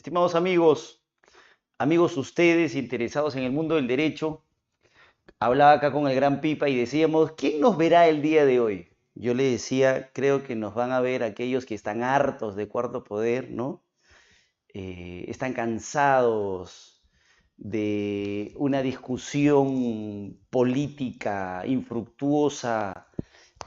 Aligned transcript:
Estimados 0.00 0.34
amigos, 0.34 1.04
amigos 1.76 2.16
ustedes 2.16 2.74
interesados 2.74 3.36
en 3.36 3.42
el 3.42 3.52
mundo 3.52 3.74
del 3.74 3.86
derecho, 3.86 4.42
hablaba 5.38 5.72
acá 5.72 5.92
con 5.92 6.08
el 6.08 6.14
gran 6.14 6.40
Pipa 6.40 6.70
y 6.70 6.74
decíamos, 6.74 7.32
¿quién 7.32 7.60
nos 7.60 7.76
verá 7.76 8.08
el 8.08 8.22
día 8.22 8.46
de 8.46 8.60
hoy? 8.60 8.88
Yo 9.14 9.34
le 9.34 9.42
decía, 9.42 10.10
creo 10.14 10.42
que 10.42 10.56
nos 10.56 10.74
van 10.74 10.92
a 10.92 11.02
ver 11.02 11.22
aquellos 11.22 11.66
que 11.66 11.74
están 11.74 12.02
hartos 12.02 12.56
de 12.56 12.66
cuarto 12.66 13.04
poder, 13.04 13.50
¿no? 13.50 13.84
Eh, 14.72 15.26
están 15.28 15.52
cansados 15.52 17.04
de 17.58 18.54
una 18.56 18.80
discusión 18.80 20.40
política 20.48 21.62
infructuosa 21.66 23.06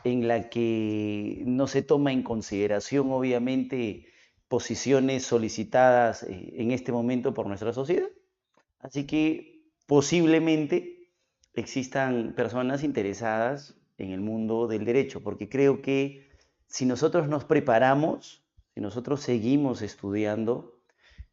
en 0.04 0.28
la 0.28 0.50
que 0.50 1.44
no 1.46 1.68
se 1.68 1.84
toma 1.84 2.12
en 2.12 2.24
consideración, 2.24 3.12
obviamente, 3.12 4.08
posiciones 4.54 5.26
solicitadas 5.26 6.22
eh, 6.22 6.54
en 6.58 6.70
este 6.70 6.92
momento 6.92 7.34
por 7.34 7.48
nuestra 7.48 7.74
sociedad. 7.74 8.10
Así 8.78 9.08
que 9.08 9.64
posiblemente 9.88 11.10
existan 11.56 12.36
personas 12.36 12.84
interesadas 12.84 13.76
en 13.98 14.12
el 14.12 14.22
mundo 14.22 14.68
del 14.68 14.86
derecho, 14.86 15.24
porque 15.24 15.50
creo 15.50 15.82
que 15.82 16.30
si 16.68 16.86
nosotros 16.86 17.28
nos 17.28 17.46
preparamos, 17.46 18.46
si 18.76 18.80
nosotros 18.80 19.22
seguimos 19.22 19.82
estudiando, 19.82 20.84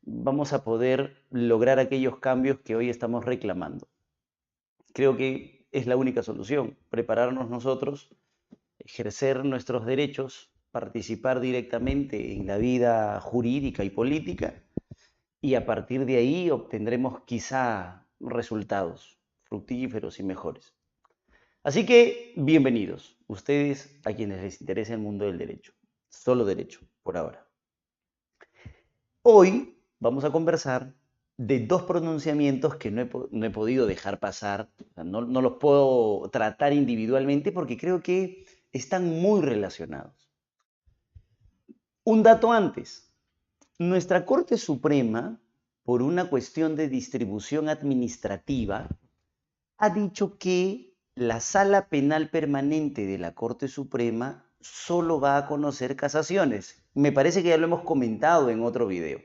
vamos 0.00 0.54
a 0.54 0.64
poder 0.64 1.22
lograr 1.28 1.78
aquellos 1.78 2.20
cambios 2.20 2.60
que 2.60 2.74
hoy 2.74 2.88
estamos 2.88 3.26
reclamando. 3.26 3.86
Creo 4.94 5.18
que 5.18 5.66
es 5.72 5.86
la 5.86 5.98
única 5.98 6.22
solución, 6.22 6.78
prepararnos 6.88 7.50
nosotros, 7.50 8.16
ejercer 8.78 9.44
nuestros 9.44 9.84
derechos, 9.84 10.50
participar 10.70 11.40
directamente 11.40 12.32
en 12.32 12.46
la 12.46 12.56
vida 12.56 13.20
jurídica 13.20 13.84
y 13.84 13.90
política 13.90 14.62
y 15.40 15.54
a 15.54 15.66
partir 15.66 16.04
de 16.04 16.16
ahí 16.16 16.50
obtendremos 16.50 17.22
quizá 17.24 18.06
resultados 18.20 19.18
fructíferos 19.44 20.20
y 20.20 20.22
mejores. 20.22 20.74
Así 21.62 21.84
que 21.84 22.32
bienvenidos, 22.36 23.18
ustedes 23.26 24.00
a 24.04 24.12
quienes 24.12 24.42
les 24.42 24.60
interesa 24.60 24.94
el 24.94 25.00
mundo 25.00 25.26
del 25.26 25.38
derecho, 25.38 25.72
solo 26.08 26.44
derecho 26.44 26.80
por 27.02 27.16
ahora. 27.16 27.46
Hoy 29.22 29.78
vamos 29.98 30.24
a 30.24 30.30
conversar 30.30 30.94
de 31.36 31.60
dos 31.66 31.82
pronunciamientos 31.82 32.76
que 32.76 32.90
no 32.90 33.02
he, 33.02 33.50
podido 33.50 33.86
dejar 33.86 34.20
pasar, 34.20 34.70
no, 34.96 35.22
no 35.22 35.42
los 35.42 35.54
puedo 35.54 36.28
tratar 36.30 36.72
individualmente 36.72 37.50
porque 37.50 37.76
creo 37.76 38.02
que 38.02 38.44
están 38.72 39.08
muy 39.08 39.40
relacionados. 39.40 40.29
Un 42.02 42.22
dato 42.22 42.50
antes, 42.50 43.12
nuestra 43.78 44.24
Corte 44.24 44.56
Suprema, 44.56 45.38
por 45.82 46.00
una 46.00 46.30
cuestión 46.30 46.74
de 46.74 46.88
distribución 46.88 47.68
administrativa, 47.68 48.88
ha 49.76 49.90
dicho 49.90 50.38
que 50.38 50.94
la 51.14 51.40
Sala 51.40 51.88
Penal 51.88 52.30
Permanente 52.30 53.04
de 53.04 53.18
la 53.18 53.34
Corte 53.34 53.68
Suprema 53.68 54.46
solo 54.62 55.20
va 55.20 55.36
a 55.36 55.46
conocer 55.46 55.94
casaciones. 55.94 56.82
Me 56.94 57.12
parece 57.12 57.42
que 57.42 57.50
ya 57.50 57.58
lo 57.58 57.66
hemos 57.66 57.82
comentado 57.82 58.48
en 58.48 58.62
otro 58.62 58.86
video. 58.86 59.20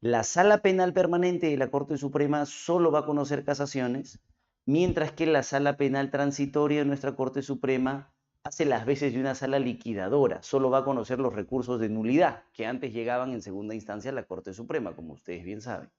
La 0.00 0.22
Sala 0.22 0.58
Penal 0.58 0.92
Permanente 0.92 1.48
de 1.48 1.56
la 1.56 1.72
Corte 1.72 1.98
Suprema 1.98 2.46
solo 2.46 2.92
va 2.92 3.00
a 3.00 3.06
conocer 3.06 3.44
casaciones, 3.44 4.20
mientras 4.66 5.10
que 5.10 5.26
la 5.26 5.42
Sala 5.42 5.76
Penal 5.76 6.12
Transitoria 6.12 6.78
de 6.78 6.84
nuestra 6.84 7.16
Corte 7.16 7.42
Suprema 7.42 8.11
hace 8.44 8.64
las 8.64 8.84
veces 8.84 9.12
de 9.12 9.20
una 9.20 9.34
sala 9.34 9.58
liquidadora, 9.58 10.42
solo 10.42 10.70
va 10.70 10.78
a 10.78 10.84
conocer 10.84 11.18
los 11.18 11.32
recursos 11.32 11.80
de 11.80 11.88
nulidad 11.88 12.44
que 12.52 12.66
antes 12.66 12.92
llegaban 12.92 13.32
en 13.32 13.42
segunda 13.42 13.74
instancia 13.74 14.10
a 14.10 14.14
la 14.14 14.24
Corte 14.24 14.52
Suprema, 14.52 14.94
como 14.94 15.14
ustedes 15.14 15.44
bien 15.44 15.60
saben. 15.60 15.90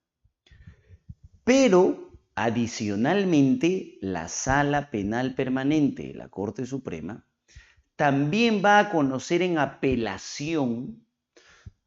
Pero, 1.43 2.11
adicionalmente, 2.35 3.97
la 4.01 4.27
Sala 4.27 4.89
Penal 4.91 5.35
Permanente 5.35 6.07
de 6.07 6.13
la 6.13 6.29
Corte 6.29 6.65
Suprema 6.65 7.25
también 7.95 8.61
va 8.63 8.79
a 8.79 8.89
conocer 8.89 9.41
en 9.41 9.57
apelación 9.57 11.05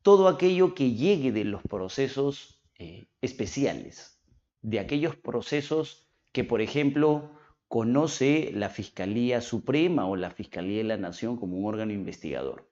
todo 0.02 0.28
aquello 0.28 0.74
que 0.74 0.92
llegue 0.92 1.32
de 1.32 1.44
los 1.44 1.62
procesos 1.62 2.62
eh, 2.78 3.08
especiales, 3.20 4.22
de 4.62 4.78
aquellos 4.78 5.16
procesos 5.16 6.08
que, 6.32 6.44
por 6.44 6.60
ejemplo, 6.60 7.35
conoce 7.68 8.50
la 8.54 8.68
Fiscalía 8.68 9.40
Suprema 9.40 10.06
o 10.06 10.16
la 10.16 10.30
Fiscalía 10.30 10.78
de 10.78 10.84
la 10.84 10.96
Nación 10.96 11.36
como 11.36 11.56
un 11.56 11.66
órgano 11.66 11.92
investigador. 11.92 12.70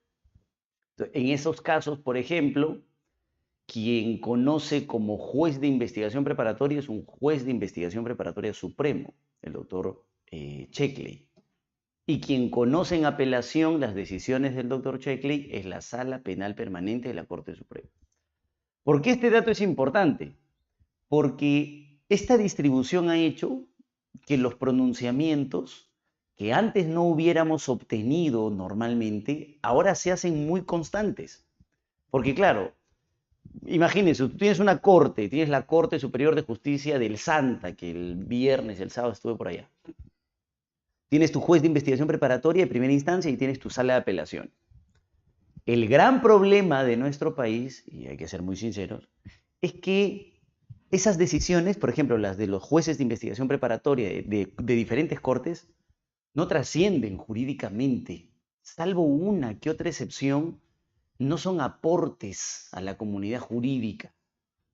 En 1.12 1.28
esos 1.28 1.60
casos, 1.60 1.99
por 1.99 2.16
ejemplo, 2.16 2.82
quien 3.66 4.19
conoce 4.19 4.87
como 4.87 5.19
juez 5.19 5.60
de 5.60 5.66
investigación 5.66 6.25
preparatoria 6.25 6.78
es 6.78 6.88
un 6.88 7.04
juez 7.04 7.44
de 7.44 7.50
investigación 7.50 8.04
preparatoria 8.04 8.54
supremo, 8.54 9.15
el 9.43 9.54
doctor 9.54 10.04
eh, 10.31 10.69
Checkley. 10.71 11.28
Y 12.06 12.21
quien 12.21 12.50
conoce 12.50 12.97
en 12.97 13.06
apelación 13.06 13.81
las 13.81 13.94
decisiones 13.94 14.54
del 14.54 14.69
doctor 14.69 14.99
Checkley 14.99 15.49
es 15.50 15.65
la 15.65 15.81
Sala 15.81 16.22
Penal 16.22 16.54
Permanente 16.54 17.09
de 17.09 17.15
la 17.15 17.25
Corte 17.25 17.54
Suprema. 17.54 17.88
¿Por 18.83 19.00
qué 19.00 19.12
este 19.12 19.31
dato 19.31 19.50
es 19.50 19.62
importante? 19.62 20.37
Porque 21.09 22.03
esta 22.10 22.37
distribución 22.37 23.09
ha 23.09 23.16
hecho 23.16 23.66
que 24.27 24.37
los 24.37 24.55
pronunciamientos 24.55 25.91
que 26.37 26.53
antes 26.53 26.87
no 26.87 27.05
hubiéramos 27.05 27.69
obtenido 27.69 28.51
normalmente, 28.51 29.59
ahora 29.63 29.95
se 29.95 30.11
hacen 30.11 30.47
muy 30.47 30.63
constantes. 30.63 31.47
Porque 32.11 32.35
claro, 32.35 32.73
imagínense, 33.67 34.25
tú 34.25 34.37
tienes 34.37 34.59
una 34.59 34.81
corte, 34.81 35.29
tienes 35.29 35.49
la 35.49 35.67
Corte 35.67 35.99
Superior 35.99 36.35
de 36.35 36.43
Justicia 36.43 36.99
del 36.99 37.19
Santa, 37.19 37.77
que 37.77 37.91
el 37.91 38.17
viernes, 38.17 38.81
el 38.81 38.91
sábado 38.91 39.13
estuve 39.13 39.37
por 39.37 39.49
allá. 39.49 39.71
Tienes 41.09 41.31
tu 41.31 41.41
juez 41.41 41.63
de 41.63 41.69
investigación 41.69 42.09
preparatoria 42.09 42.65
de 42.65 42.71
primera 42.71 42.93
instancia 42.93 43.31
y 43.31 43.37
tienes 43.37 43.61
tu 43.61 43.71
sala 43.71 43.95
de 43.95 44.01
apelación. 44.01 44.51
El 45.67 45.89
gran 45.89 46.21
problema 46.21 46.85
de 46.85 46.97
nuestro 46.97 47.35
país, 47.35 47.85
y 47.87 48.09
hay 48.09 48.17
que 48.17 48.29
ser 48.29 48.43
muy 48.43 48.57
sinceros, 48.57 49.09
es 49.61 49.73
que 49.73 50.34
esas 50.91 51.19
decisiones, 51.19 51.77
por 51.77 51.91
ejemplo, 51.91 52.19
las 52.19 52.37
de 52.37 52.47
los 52.47 52.62
jueces 52.62 52.99
de 52.99 53.03
investigación 53.05 53.49
preparatoria 53.49 54.09
de, 54.09 54.53
diferentes 54.59 55.21
cortes, 55.21 55.69
no 56.34 56.49
trascienden 56.49 57.17
jurídicamente, 57.17 58.28
salvo 58.62 59.03
una 59.03 59.59
que 59.59 59.71
otra 59.71 59.89
excepción, 59.89 60.61
no 61.19 61.39
son 61.39 61.61
aportes 61.61 62.69
a 62.72 62.81
la 62.81 62.97
comunidad 62.97 63.41
jurídica. 63.41 64.15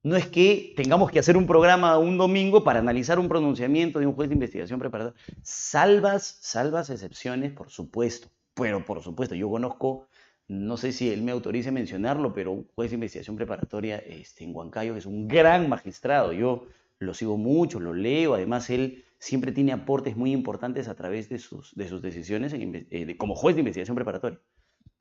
No 0.02 0.16
es 0.16 0.26
que 0.26 0.72
tengamos 0.76 1.10
que 1.10 1.18
hacer 1.18 1.36
un 1.36 1.46
programa 1.46 1.98
un 1.98 2.16
domingo 2.16 2.64
para 2.64 2.78
analizar 2.78 3.18
un 3.18 3.28
pronunciamiento 3.28 3.98
de 3.98 4.06
un 4.06 4.14
juez 4.14 4.30
de 4.30 4.34
investigación 4.34 4.80
preparatoria. 4.80 5.20
Salvas, 5.42 6.38
salvas 6.40 6.88
excepciones, 6.88 7.52
por 7.52 7.68
supuesto. 7.68 8.28
Pero 8.54 8.84
por 8.84 9.02
supuesto, 9.02 9.34
yo 9.34 9.50
conozco, 9.50 10.08
no 10.50 10.76
sé 10.76 10.90
si 10.90 11.08
él 11.08 11.22
me 11.22 11.30
autorice 11.30 11.70
mencionarlo, 11.70 12.34
pero 12.34 12.50
un 12.50 12.66
juez 12.74 12.90
de 12.90 12.96
investigación 12.96 13.36
preparatoria 13.36 13.98
este, 13.98 14.42
en 14.42 14.52
Huancayo 14.52 14.96
es 14.96 15.06
un 15.06 15.28
gran 15.28 15.68
magistrado. 15.68 16.32
Yo 16.32 16.66
lo 16.98 17.14
sigo 17.14 17.36
mucho, 17.36 17.78
lo 17.78 17.94
leo. 17.94 18.34
Además, 18.34 18.68
él 18.68 19.04
siempre 19.20 19.52
tiene 19.52 19.70
aportes 19.70 20.16
muy 20.16 20.32
importantes 20.32 20.88
a 20.88 20.96
través 20.96 21.28
de 21.28 21.38
sus, 21.38 21.72
de 21.76 21.86
sus 21.86 22.02
decisiones 22.02 22.52
eh, 22.52 23.16
como 23.16 23.36
juez 23.36 23.54
de 23.54 23.60
investigación 23.60 23.94
preparatoria. 23.94 24.40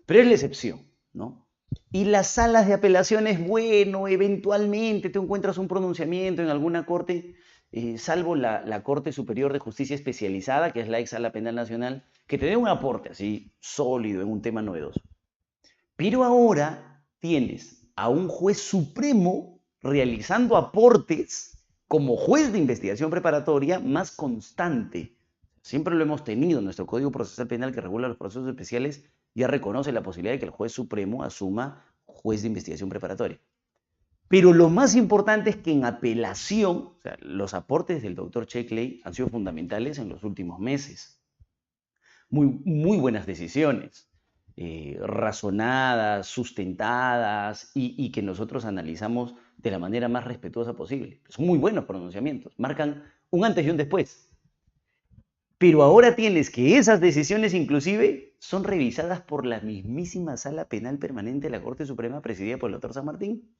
Pero 0.05 0.19
es 0.19 0.27
la 0.27 0.33
excepción, 0.33 0.85
¿no? 1.13 1.47
Y 1.91 2.05
las 2.05 2.27
salas 2.27 2.67
de 2.67 2.75
apelaciones, 2.75 3.43
bueno, 3.43 4.07
eventualmente 4.07 5.09
te 5.09 5.17
encuentras 5.17 5.57
un 5.57 5.67
pronunciamiento 5.67 6.43
en 6.43 6.49
alguna 6.49 6.85
corte, 6.85 7.33
eh, 7.71 7.97
salvo 7.97 8.35
la, 8.35 8.83
Corte 8.83 9.11
Superior 9.11 9.51
de 9.51 9.57
Justicia 9.57 9.95
Especializada, 9.95 10.73
que 10.73 10.81
es 10.81 10.89
la 10.89 10.99
ex 10.99 11.09
sala 11.09 11.31
penal 11.31 11.55
nacional, 11.55 12.05
que 12.27 12.37
te 12.37 12.45
dé 12.45 12.55
un 12.55 12.67
aporte 12.67 13.09
así 13.09 13.51
sólido 13.59 14.21
en 14.21 14.27
un 14.27 14.43
tema 14.43 14.61
novedoso. 14.61 15.01
Pero 15.99 16.23
ahora 16.23 17.03
tienes 17.19 17.85
a 17.97 18.07
un 18.07 18.29
juez 18.29 18.57
supremo 18.57 19.59
realizando 19.81 20.55
aportes 20.55 21.61
como 21.89 22.15
juez 22.15 22.53
de 22.53 22.57
investigación 22.57 23.11
preparatoria 23.11 23.81
más 23.81 24.11
constante. 24.11 25.17
Siempre 25.61 25.95
lo 25.95 26.03
hemos 26.03 26.23
tenido 26.23 26.59
en 26.59 26.63
nuestro 26.63 26.85
Código 26.85 27.11
Procesal 27.11 27.49
Penal 27.49 27.73
que 27.73 27.81
regula 27.81 28.07
los 28.07 28.15
procesos 28.15 28.47
especiales 28.47 29.03
ya 29.35 29.47
reconoce 29.47 29.91
la 29.91 30.01
posibilidad 30.01 30.35
de 30.35 30.39
que 30.39 30.45
el 30.45 30.51
juez 30.51 30.71
supremo 30.71 31.21
asuma 31.21 31.83
juez 32.05 32.43
de 32.43 32.47
investigación 32.47 32.87
preparatoria. 32.87 33.37
Pero 34.29 34.53
lo 34.53 34.69
más 34.69 34.95
importante 34.95 35.49
es 35.49 35.57
que 35.57 35.73
en 35.73 35.83
apelación, 35.83 36.93
los 37.19 37.53
aportes 37.53 38.01
del 38.01 38.15
doctor 38.15 38.47
Checkley 38.47 39.01
han 39.03 39.13
sido 39.13 39.27
fundamentales 39.27 39.97
en 39.97 40.07
los 40.07 40.23
últimos 40.23 40.61
meses. 40.61 41.21
Muy, 42.29 42.45
muy 42.63 42.97
buenas 42.99 43.25
decisiones, 43.25 44.08
eh, 44.61 44.97
razonadas, 45.01 46.27
sustentadas 46.27 47.71
y, 47.73 48.11
que 48.11 48.21
nosotros 48.21 48.65
analizamos 48.65 49.33
de 49.55 49.71
la 49.71 49.79
manera 49.79 50.09
más 50.09 50.25
respetuosa 50.25 50.73
posible. 50.73 51.21
Son 51.29 51.45
muy 51.45 51.57
buenos 51.57 51.85
pronunciamientos, 51.85 52.53
marcan 52.57 53.03
un 53.29 53.45
antes 53.45 53.65
y 53.65 53.69
un 53.69 53.77
después 53.77 54.29
pero 55.59 55.83
ahora 55.83 56.15
tienes 56.15 56.49
que 56.49 56.77
esas 56.77 57.01
decisiones 57.01 57.53
inclusive 57.53 58.33
son 58.39 58.63
revisadas 58.63 59.19
por 59.21 59.45
la 59.45 59.59
mismísima 59.59 60.37
Sala 60.37 60.69
Penal 60.69 60.97
Permanente 60.97 61.47
de 61.47 61.51
la 61.51 61.61
Corte 61.61 61.85
Suprema 61.85 62.21
presidida 62.21 62.57
por 62.57 62.69
el 62.69 62.75
doctor 62.75 62.93
San 62.93 63.05
Martín. 63.05 63.53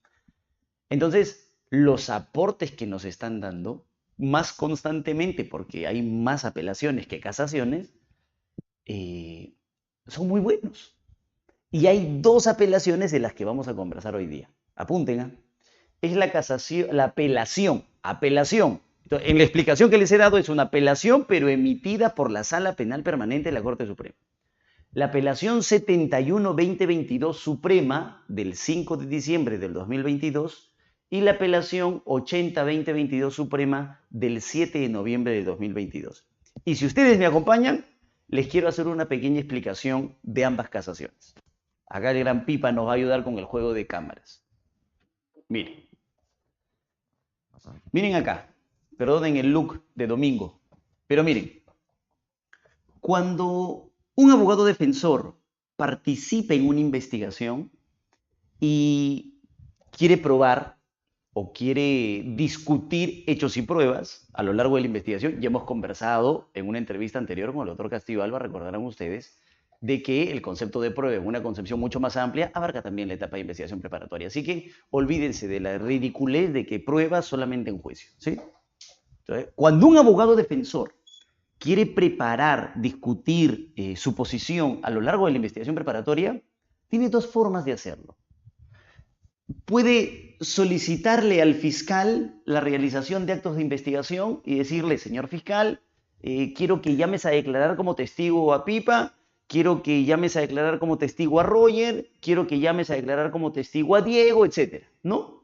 Entonces, 0.90 1.54
los 1.70 2.10
aportes 2.10 2.72
que 2.72 2.88
nos 2.88 3.04
están 3.04 3.42
dando 3.42 3.86
más 4.18 4.54
constantemente, 4.54 5.44
porque 5.44 5.88
hay 5.88 6.02
más 6.02 6.46
apelaciones 6.46 7.06
que 7.06 7.20
casaciones, 7.20 7.94
eh, 8.86 9.56
son 10.10 10.28
muy 10.28 10.42
buenos. 10.42 10.96
Y 11.72 11.88
hay 11.88 12.20
dos 12.22 12.48
apelaciones 12.48 13.12
de 13.12 13.20
las 13.20 13.34
que 13.34 13.46
vamos 13.46 13.68
a 13.68 13.76
conversar 13.76 14.16
hoy 14.16 14.28
día. 14.28 14.50
Apunten. 14.76 15.20
¿ah? 15.20 15.32
Es 16.02 16.16
la 16.16 16.32
casación, 16.32 16.96
la 16.96 17.06
apelación, 17.06 17.86
apelación. 18.02 18.82
en 19.12 19.38
la 19.38 19.44
explicación 19.44 19.90
que 19.90 19.98
les 19.98 20.12
he 20.12 20.18
dado 20.18 20.38
es 20.38 20.50
una 20.50 20.64
apelación, 20.64 21.26
pero 21.28 21.50
emitida 21.50 22.16
por 22.16 22.32
la 22.32 22.44
Sala 22.44 22.74
Penal 22.74 23.04
Permanente 23.04 23.50
de 23.50 23.54
la 23.54 23.62
Corte 23.62 23.86
Suprema. 23.86 24.16
La 24.92 25.06
apelación 25.06 25.60
71-2022 25.60 27.34
Suprema 27.34 28.24
del 28.28 28.56
5 28.56 28.98
de 28.98 29.06
diciembre 29.06 29.60
del 29.60 29.74
2022 29.74 30.74
y 31.12 31.22
la 31.22 31.32
apelación 31.32 32.04
80-2022 32.06 33.30
Suprema 33.30 34.02
del 34.10 34.42
7 34.42 34.80
de 34.80 34.90
noviembre 34.90 35.34
de 35.34 35.44
2022. 35.44 36.26
Y 36.66 36.76
si 36.76 36.88
ustedes 36.88 37.20
me 37.20 37.28
acompañan, 37.28 37.86
les 38.30 38.48
quiero 38.48 38.68
hacer 38.68 38.88
una 38.88 39.08
pequeña 39.08 39.40
explicación 39.40 40.16
de 40.24 40.46
ambas 40.46 40.70
casaciones. 40.70 41.36
Acá 41.88 42.12
el 42.12 42.20
gran 42.20 42.46
Pipa 42.46 42.72
nos 42.72 42.88
va 42.88 42.92
a 42.92 42.96
ayudar 42.96 43.24
con 43.24 43.40
el 43.40 43.46
juego 43.46 43.74
de 43.74 43.88
cámaras. 43.88 44.44
Miren. 45.48 45.88
Miren 47.92 48.16
acá. 48.16 48.54
Perdonen 48.98 49.38
el 49.38 49.52
look 49.52 49.84
de 49.96 50.06
domingo. 50.06 50.62
Pero 51.08 51.24
miren. 51.24 51.64
Cuando 53.00 53.92
un 54.14 54.32
abogado 54.32 54.66
defensor 54.66 55.36
participa 55.76 56.54
en 56.54 56.68
una 56.68 56.82
investigación 56.82 57.72
y 58.60 59.40
quiere 59.92 60.18
probar 60.18 60.79
o 61.42 61.54
quiere 61.54 62.22
discutir 62.36 63.24
hechos 63.26 63.56
y 63.56 63.62
pruebas 63.62 64.28
a 64.34 64.44
lo 64.44 64.52
largo 64.52 64.76
de 64.76 64.82
la 64.82 64.88
investigación, 64.88 65.40
ya 65.40 65.48
hemos 65.48 65.64
conversado 65.64 66.50
en 66.54 66.68
una 66.68 66.80
entrevista 66.80 67.18
anterior 67.18 67.54
con 67.54 67.62
el 67.62 67.68
doctor 67.70 67.90
Castillo 67.90 68.24
Alba, 68.24 68.40
recordarán 68.40 68.84
ustedes, 68.84 69.40
de 69.80 70.04
que 70.04 70.34
el 70.34 70.42
concepto 70.42 70.82
de 70.82 70.92
prueba 70.92 71.26
una 71.26 71.42
concepción 71.42 71.80
mucho 71.80 72.02
más 72.02 72.18
amplia 72.18 72.52
abarca 72.54 72.82
también 72.82 73.08
la 73.08 73.14
etapa 73.14 73.38
de 73.38 73.42
investigación 73.44 73.80
preparatoria. 73.80 74.28
Así 74.28 74.44
que 74.44 74.72
olvídense 74.90 75.48
de 75.48 75.62
la 75.62 75.78
ridiculez 75.78 76.52
de 76.52 76.66
que 76.66 76.82
prueba 76.82 77.22
solamente 77.22 77.70
en 77.70 77.78
juicio. 77.78 78.12
¿sí? 78.18 78.38
cuando 79.56 79.88
un 79.88 79.98
abogado 79.98 80.36
defensor 80.36 80.94
quiere 81.58 81.86
preparar, 81.86 82.74
discutir 82.76 83.72
eh, 83.78 83.96
su 83.96 84.14
posición 84.14 84.82
a 84.84 84.90
lo 84.90 85.00
largo 85.00 85.26
de 85.26 85.32
la 85.32 85.38
investigación 85.38 85.76
preparatoria, 85.76 86.44
tiene 86.90 87.08
dos 87.08 87.28
formas 87.28 87.64
de 87.64 87.72
hacerlo. 87.72 88.18
Puede 89.64 90.29
solicitarle 90.40 91.42
al 91.42 91.56
fiscal 91.56 92.42
la 92.46 92.62
realización 92.62 93.26
de 93.26 93.34
actos 93.34 93.56
de 93.56 93.62
investigación 93.62 94.42
y 94.46 94.56
decirle, 94.56 94.98
señor 94.98 95.28
fiscal, 95.28 95.82
eh, 96.22 96.54
quiero 96.54 96.82
que 96.82 96.96
llames 96.96 97.26
a 97.26 97.30
declarar 97.30 97.76
como 97.76 97.96
testigo 97.96 98.54
a 98.54 98.66
Pipa 98.66 99.16
quiero 99.50 99.82
que 99.82 100.06
llames 100.06 100.38
a 100.38 100.42
declarar 100.42 100.80
como 100.80 100.98
testigo 101.00 101.40
a 101.40 101.44
Roger, 101.44 102.12
quiero 102.22 102.46
que 102.48 102.60
llames 102.60 102.92
a 102.92 102.96
declarar 102.96 103.32
como 103.32 103.52
testigo 103.52 103.96
a 103.96 104.02
Diego, 104.02 104.46
etcétera, 104.46 104.88
¿no? 105.02 105.44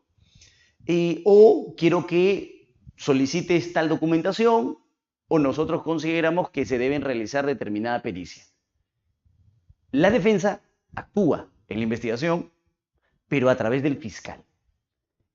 Eh, 0.85 1.23
o 1.25 1.73
quiero 1.75 2.05
que 2.05 2.69
solicites 2.95 3.73
tal 3.73 3.89
documentación 3.89 4.77
o 5.27 5.39
nosotros 5.39 5.81
consideramos 5.81 6.51
que 6.51 6.67
se 6.67 6.77
deben 6.77 7.01
realizar 7.01 7.47
determinada 7.47 8.03
pericia. 8.03 8.43
La 9.91 10.11
defensa 10.11 10.61
actúa 10.93 11.49
en 11.67 11.77
la 11.77 11.83
investigación, 11.83 12.51
pero 13.27 13.49
a 13.49 13.55
través 13.55 13.81
del 13.81 13.97
fiscal. 13.97 14.43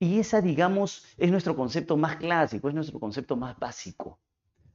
Y 0.03 0.19
esa, 0.19 0.41
digamos, 0.41 1.05
es 1.19 1.31
nuestro 1.31 1.55
concepto 1.55 1.99
más 1.99 2.17
clásico, 2.17 2.69
es 2.69 2.75
nuestro 2.75 2.99
concepto 2.99 3.37
más 3.37 3.59
básico. 3.59 4.19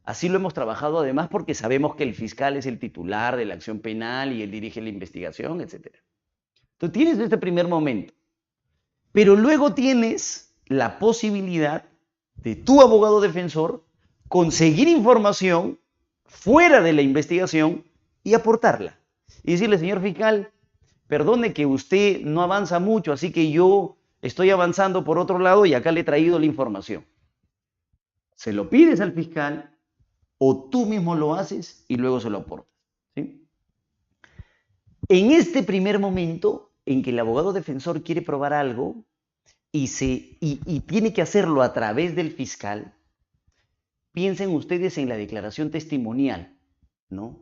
Así 0.03 0.29
lo 0.29 0.35
hemos 0.35 0.53
trabajado 0.53 0.99
además 0.99 1.29
porque 1.29 1.55
sabemos 1.55 1.95
que 1.95 2.03
el 2.03 2.13
fiscal 2.13 2.55
es 2.57 2.67
el 2.67 2.77
titular 2.77 3.35
de 3.35 3.45
la 3.45 3.55
acción 3.55 3.79
penal 3.79 4.31
y 4.31 4.43
él 4.43 4.51
dirige 4.51 4.81
la 4.81 4.89
investigación, 4.89 5.61
etc. 5.61 5.87
Tú 6.77 6.89
tienes 6.89 7.17
este 7.17 7.39
primer 7.39 7.67
momento, 7.67 8.13
pero 9.11 9.35
luego 9.35 9.73
tienes 9.73 10.53
la 10.67 10.99
posibilidad 10.99 11.85
de 12.35 12.55
tu 12.55 12.81
abogado 12.81 13.19
defensor 13.19 13.83
conseguir 14.27 14.87
información 14.87 15.79
fuera 16.25 16.81
de 16.81 16.93
la 16.93 17.01
investigación 17.01 17.83
y 18.23 18.35
aportarla. 18.35 18.99
Y 19.43 19.53
decirle, 19.53 19.79
señor 19.79 20.03
fiscal, 20.03 20.51
perdone 21.07 21.51
que 21.51 21.65
usted 21.65 22.21
no 22.21 22.43
avanza 22.43 22.77
mucho, 22.77 23.11
así 23.11 23.31
que 23.31 23.49
yo 23.49 23.97
estoy 24.25 24.49
avanzando 24.49 25.03
por 25.03 25.19
otro 25.19 25.37
lado 25.37 25.65
y 25.65 25.73
acá 25.73 25.91
le 25.91 26.01
he 26.01 26.03
traído 26.03 26.39
la 26.39 26.47
información. 26.47 27.05
Se 28.35 28.53
lo 28.53 28.69
pides 28.69 28.99
al 28.99 29.13
fiscal 29.13 29.77
o 30.39 30.67
tú 30.69 30.85
mismo 30.87 31.15
lo 31.15 31.35
haces 31.35 31.85
y 31.87 31.95
luego 31.97 32.19
se 32.19 32.29
lo 32.29 32.39
aportas. 32.39 32.73
En 35.07 35.31
este 35.31 35.61
primer 35.61 35.99
momento 35.99 36.73
en 36.85 37.03
que 37.03 37.11
el 37.11 37.19
abogado 37.19 37.53
defensor 37.53 38.01
quiere 38.01 38.23
probar 38.23 38.53
algo 38.53 39.05
y, 39.71 39.87
se, 39.87 40.37
y 40.41 40.79
tiene 40.87 41.13
que 41.13 41.21
hacerlo 41.21 41.61
a 41.61 41.73
través 41.73 42.15
del 42.15 42.31
fiscal, 42.31 42.95
piensen 44.11 44.49
ustedes 44.49 44.97
en 44.97 45.07
la 45.07 45.17
declaración 45.17 45.69
testimonial, 45.69 46.57
¿no? 47.09 47.39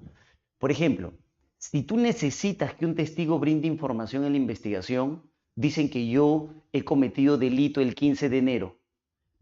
Por 0.58 0.72
ejemplo, 0.72 1.14
si 1.58 1.84
tú 1.84 1.96
necesitas 1.98 2.74
que 2.74 2.86
un 2.86 2.96
testigo 2.96 3.40
brinde 3.40 3.68
información 3.68 4.26
en 4.26 4.34
la 4.34 4.38
investigación, 4.38 5.24
dicen 5.56 5.90
que 5.90 6.08
yo 6.08 6.50
he 6.72 6.84
cometido 6.84 7.38
delito 7.38 7.82
el 7.82 7.96
15 7.96 8.30
de 8.30 8.38
enero 8.38 8.84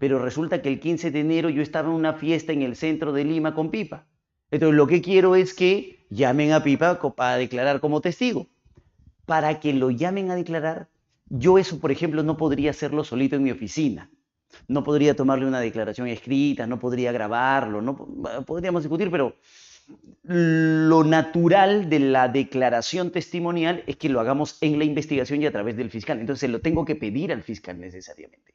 pero 0.02 0.18
resulta 0.18 0.64
que 0.64 0.70
el 0.70 0.80
15 0.80 1.12
de 1.12 1.20
enero 1.20 1.52
yo 1.52 1.62
estaba 1.62 1.90
en 1.90 1.94
una 1.94 2.14
fiesta 2.14 2.52
en 2.54 2.64
el 2.64 2.76
centro 2.76 3.14
de 3.14 3.24
Lima 3.24 3.54
con 3.54 3.70
Pipa. 3.70 4.08
Entonces 4.50 4.76
lo 4.76 4.88
que 4.88 5.00
quiero 5.00 5.36
es 5.36 5.54
que 5.54 6.08
llamen 6.10 6.54
a 6.54 6.64
Pipa 6.64 7.00
para 7.16 7.38
declarar 7.38 7.80
como 7.80 8.02
testigo. 8.02 8.48
Para 9.28 9.60
que 9.60 9.74
lo 9.74 9.92
llamen 9.92 10.32
a 10.32 10.36
declarar, 10.36 10.90
yo 11.28 11.60
eso, 11.60 11.80
por 11.80 11.92
ejemplo, 11.92 12.24
no 12.24 12.36
podría 12.36 12.72
hacerlo 12.72 13.04
solito 13.04 13.36
en 13.36 13.44
mi 13.44 13.52
oficina. 13.52 14.10
No 14.68 14.84
podría 14.84 15.16
tomarle 15.16 15.46
una 15.46 15.60
declaración 15.60 16.08
escrita, 16.08 16.66
no 16.66 16.80
podría 16.80 17.12
grabarlo, 17.12 17.84
no 17.84 17.96
podríamos 18.48 18.82
discutir, 18.82 19.12
pero 19.12 19.36
lo 20.24 21.04
natural 21.04 21.90
de 21.90 22.00
la 22.00 22.28
declaración 22.28 23.12
testimonial 23.12 23.84
es 23.88 23.98
que 23.98 24.10
lo 24.10 24.20
hagamos 24.20 24.58
en 24.62 24.78
la 24.78 24.86
investigación 24.86 25.42
y 25.42 25.46
a 25.46 25.52
través 25.52 25.76
del 25.78 25.90
fiscal. 25.90 26.20
Entonces 26.20 26.50
lo 26.50 26.62
tengo 26.62 26.86
que 26.86 26.96
pedir 26.96 27.32
al 27.32 27.44
fiscal 27.44 27.80
necesariamente. 27.80 28.54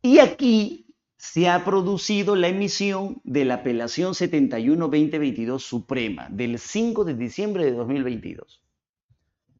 Y 0.00 0.18
aquí 0.18 0.86
se 1.16 1.48
ha 1.48 1.64
producido 1.64 2.34
la 2.34 2.48
emisión 2.48 3.20
de 3.22 3.44
la 3.44 3.54
apelación 3.54 4.12
71-2022 4.12 5.60
Suprema 5.60 6.28
del 6.30 6.58
5 6.58 7.04
de 7.04 7.14
diciembre 7.14 7.64
de 7.64 7.72
2022, 7.72 8.64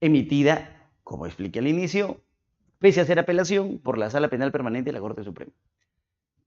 emitida, 0.01 0.91
como 1.05 1.27
expliqué 1.27 1.61
al 1.61 1.69
inicio, 1.69 2.21
pese 2.81 3.01
a 3.01 3.05
ser 3.05 3.21
apelación 3.21 3.79
por 3.79 3.97
la 3.97 4.11
Sala 4.11 4.29
Penal 4.29 4.51
Permanente 4.51 4.89
de 4.89 4.95
la 4.95 5.01
Corte 5.01 5.23
Suprema. 5.23 5.53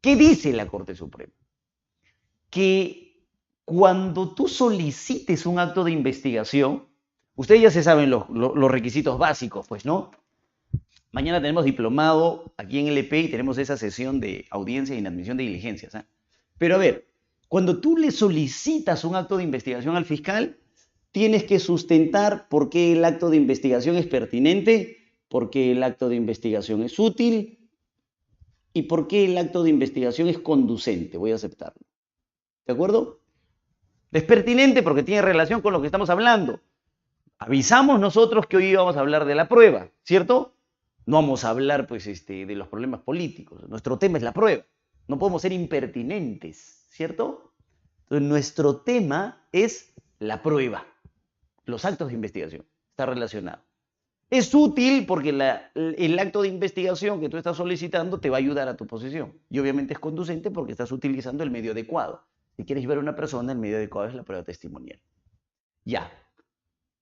¿Qué 0.01 0.17
dice 0.17 0.51
la 0.51 0.67
Corte 0.67 0.95
Suprema? 0.95 1.33
Que 2.49 3.14
cuando 3.65 4.33
tú 4.35 4.47
solicites 4.47 5.45
un 5.47 5.59
acto 5.59 5.83
de 5.83 5.91
investigación, 5.91 6.85
ustedes 7.35 7.63
ya 7.63 7.71
se 7.71 7.83
saben 7.83 8.11
los, 8.11 8.25
requisitos 8.71 9.17
básicos, 9.17 9.67
pues, 9.67 9.85
¿no? 9.85 10.11
Mañana 11.11 11.41
tenemos 11.41 11.65
diplomado 11.65 12.53
aquí 12.57 12.79
en 12.79 12.87
LP 12.87 13.21
y 13.21 13.27
tenemos 13.29 13.57
esa 13.57 13.77
sesión 13.77 14.19
de 14.19 14.45
audiencia 14.51 14.95
y 14.95 14.99
inadmisión 14.99 15.37
de 15.37 15.43
diligencias. 15.43 15.95
¿ah? 15.95 16.05
Pero 16.57 16.75
a 16.75 16.77
ver, 16.77 17.07
cuando 17.47 17.79
tú 17.79 17.97
le 17.97 18.11
solicitas 18.11 19.03
un 19.03 19.15
acto 19.15 19.37
de 19.37 19.43
investigación 19.43 19.95
al 19.95 20.05
fiscal, 20.05 20.57
tienes 21.11 21.45
que 21.45 21.59
sustentar 21.59 22.49
por 22.49 22.69
qué 22.69 22.91
el 22.91 23.05
acto 23.05 23.29
de 23.29 23.37
investigación 23.37 23.95
es 23.95 24.05
pertinente, 24.05 24.97
por 25.29 25.49
qué 25.49 25.71
el 25.71 25.81
acto 25.83 26.09
de 26.09 26.17
investigación 26.17 26.83
es 26.83 26.99
útil 26.99 27.69
y 28.73 28.83
por 28.83 29.07
qué 29.07 29.23
el 29.23 29.37
acto 29.37 29.63
de 29.63 29.69
investigación 29.69 30.27
es 30.27 30.37
conducente. 30.37 31.17
Voy 31.17 31.31
a 31.31 31.35
aceptarlo. 31.35 31.81
¿De 32.67 32.73
acuerdo? 32.73 33.21
Es 34.15 34.23
pertinente 34.23 34.81
porque 34.81 35.03
tiene 35.03 35.21
relación 35.21 35.59
con 35.59 35.73
lo 35.73 35.81
que 35.81 35.87
estamos 35.87 36.09
hablando. 36.09 36.61
Avisamos 37.37 37.99
nosotros 37.99 38.47
que 38.47 38.55
hoy 38.55 38.67
íbamos 38.67 38.95
a 38.95 39.01
hablar 39.01 39.25
de 39.25 39.35
la 39.35 39.49
prueba, 39.49 39.89
¿cierto? 40.03 40.55
No 41.05 41.17
vamos 41.17 41.43
a 41.43 41.49
hablar 41.49 41.85
pues, 41.85 42.07
este, 42.07 42.45
de 42.45 42.55
los 42.55 42.69
problemas 42.69 43.01
políticos. 43.01 43.67
Nuestro 43.67 43.99
tema 43.99 44.17
es 44.17 44.23
la 44.23 44.31
prueba. 44.31 44.63
No 45.09 45.19
podemos 45.19 45.41
ser 45.41 45.51
impertinentes, 45.51 46.85
¿cierto? 46.87 47.51
Entonces, 48.03 48.25
nuestro 48.25 48.77
tema 48.77 49.49
es 49.51 49.93
la 50.19 50.41
prueba, 50.41 50.85
los 51.65 51.83
actos 51.83 52.07
de 52.07 52.13
investigación. 52.13 52.63
Está 52.91 53.07
relacionado. 53.07 53.63
Es 54.29 54.55
útil 54.55 55.05
porque 55.05 55.31
el 55.75 56.19
acto 56.19 56.41
de 56.41 56.47
investigación 56.47 57.19
que 57.19 57.27
tú 57.27 57.35
estás 57.35 57.57
solicitando 57.57 58.21
te 58.21 58.29
va 58.29 58.37
a 58.37 58.39
ayudar 58.39 58.69
a 58.69 58.77
tu 58.77 58.87
posición. 58.87 59.33
Y 59.49 59.59
obviamente 59.59 59.93
es 59.93 59.99
conducente 59.99 60.51
porque 60.51 60.71
estás 60.71 60.93
utilizando 60.93 61.43
el 61.43 61.51
medio 61.51 61.73
adecuado. 61.73 62.23
Si 62.57 62.65
quieres 62.65 62.85
ver 62.85 62.97
a 62.97 63.01
una 63.01 63.15
persona, 63.15 63.51
el 63.51 63.59
medio 63.59 63.77
adecuado 63.77 64.07
es 64.07 64.15
la 64.15 64.23
prueba 64.23 64.43
testimonial. 64.43 64.99
Ya. 65.83 66.11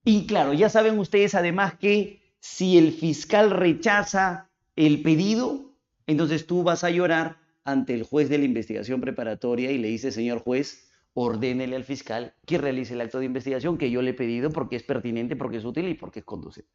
Y 0.04 0.26
claro, 0.26 0.54
ya 0.54 0.70
saben 0.70 1.00
ustedes 1.00 1.36
además 1.36 1.76
que 1.78 2.22
si 2.40 2.78
el 2.78 2.92
fiscal 2.92 3.52
rechaza 3.52 4.50
el 4.76 5.02
pedido, 5.02 5.76
entonces 6.08 6.46
tú 6.46 6.64
vas 6.64 6.84
a 6.84 6.90
llorar 6.90 7.38
ante 7.64 7.94
el 7.94 8.04
juez 8.04 8.30
de 8.30 8.38
la 8.38 8.46
investigación 8.46 9.00
preparatoria 9.00 9.72
y 9.72 9.78
le 9.78 9.88
dices, 9.88 10.16
señor 10.16 10.40
juez, 10.40 10.92
ordénele 11.14 11.76
al 11.76 11.84
fiscal 11.84 12.36
que 12.46 12.58
realice 12.58 12.96
el 12.96 13.02
acto 13.02 13.20
de 13.20 13.26
investigación 13.26 13.78
que 13.78 13.92
yo 13.92 14.02
le 14.02 14.12
he 14.12 14.16
pedido 14.16 14.50
porque 14.50 14.76
es 14.76 14.84
pertinente, 14.84 15.36
porque 15.36 15.58
es 15.58 15.66
útil 15.66 15.88
y 15.88 15.94
porque 15.94 16.20
es 16.20 16.26
conducente. 16.26 16.72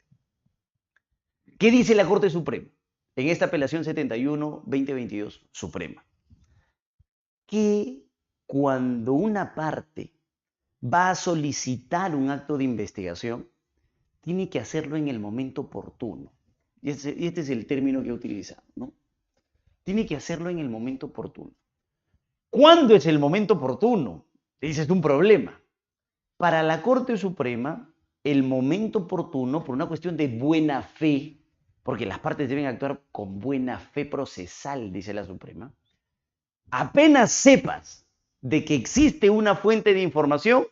¿Qué 1.59 1.71
dice 1.71 1.95
la 1.95 2.07
Corte 2.07 2.31
Suprema 2.31 2.69
en 3.17 3.29
esta 3.29 3.47
apelación 3.47 3.83
71-2022 3.83 5.41
Suprema? 5.51 6.07
Que 7.47 8.08
cuando 8.49 9.13
una 9.13 9.55
parte 9.55 10.11
va 10.83 11.11
a 11.11 11.15
solicitar 11.15 12.17
un 12.17 12.31
acto 12.31 12.57
de 12.57 12.65
investigación, 12.65 13.47
tiene 14.23 14.49
que 14.49 14.59
hacerlo 14.59 14.97
en 14.97 15.09
el 15.09 15.21
momento 15.21 15.61
oportuno. 15.61 16.33
Y 16.81 16.89
este, 16.89 17.41
es 17.41 17.51
el 17.51 17.67
término 17.67 18.03
que 18.03 18.09
he 18.09 18.13
utilizado, 18.13 18.63
¿no? 18.75 18.95
Tiene 19.85 20.07
que 20.07 20.17
hacerlo 20.17 20.49
en 20.49 20.61
el 20.61 20.71
momento 20.71 21.07
oportuno. 21.07 21.53
¿Cuándo 22.49 22.97
es 22.97 23.05
el 23.05 23.19
momento 23.19 23.55
oportuno? 23.55 24.25
Ese 24.63 24.83
es 24.83 24.89
un 24.89 25.03
problema. 25.03 25.61
Para 26.39 26.63
la 26.63 26.83
Corte 26.83 27.19
Suprema, 27.19 27.93
el 28.25 28.45
momento 28.45 29.01
oportuno, 29.01 29.63
por 29.63 29.75
una 29.75 29.87
cuestión 29.87 30.17
de 30.17 30.27
buena 30.27 30.81
fe, 30.81 31.37
porque 31.83 32.07
las 32.07 32.19
partes 32.19 32.49
deben 32.49 32.65
actuar 32.65 33.03
con 33.13 33.41
buena 33.41 33.79
fe 33.79 34.07
procesal, 34.07 34.91
dice 34.91 35.13
la 35.13 35.27
Suprema, 35.27 35.71
apenas 36.71 37.31
sepas 37.31 38.08
de 38.41 38.65
que 38.65 38.75
existe 38.75 39.31
una 39.31 39.57
fuente 39.57 39.95
de 39.95 40.03
información, 40.03 40.67